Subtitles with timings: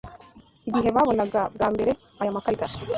[0.69, 1.91] Igihe babonaga bwa mbere
[2.21, 2.67] aya makarita